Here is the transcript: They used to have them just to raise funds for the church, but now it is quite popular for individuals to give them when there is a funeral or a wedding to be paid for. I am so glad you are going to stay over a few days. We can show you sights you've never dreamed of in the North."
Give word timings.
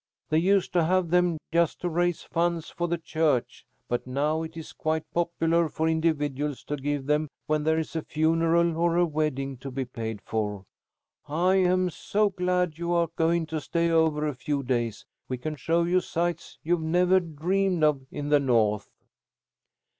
They 0.29 0.39
used 0.39 0.73
to 0.73 0.83
have 0.85 1.11
them 1.11 1.37
just 1.53 1.79
to 1.81 1.87
raise 1.89 2.23
funds 2.23 2.71
for 2.71 2.87
the 2.87 2.97
church, 2.97 3.67
but 3.87 4.07
now 4.07 4.41
it 4.41 4.57
is 4.57 4.73
quite 4.73 5.05
popular 5.13 5.69
for 5.69 5.87
individuals 5.87 6.63
to 6.63 6.75
give 6.75 7.05
them 7.05 7.27
when 7.45 7.63
there 7.65 7.77
is 7.77 7.95
a 7.95 8.01
funeral 8.01 8.77
or 8.77 8.95
a 8.97 9.05
wedding 9.05 9.57
to 9.57 9.69
be 9.69 9.85
paid 9.85 10.19
for. 10.19 10.65
I 11.27 11.57
am 11.57 11.91
so 11.91 12.31
glad 12.31 12.79
you 12.79 12.91
are 12.93 13.09
going 13.15 13.45
to 13.45 13.61
stay 13.61 13.91
over 13.91 14.25
a 14.27 14.33
few 14.33 14.63
days. 14.63 15.05
We 15.29 15.37
can 15.37 15.55
show 15.55 15.83
you 15.83 15.99
sights 16.01 16.57
you've 16.63 16.81
never 16.81 17.19
dreamed 17.19 17.83
of 17.83 18.07
in 18.09 18.29
the 18.29 18.39
North." 18.39 18.89